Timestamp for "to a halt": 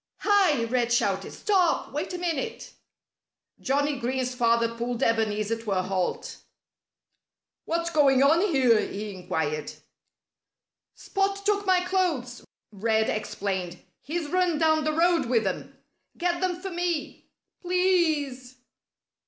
5.61-6.37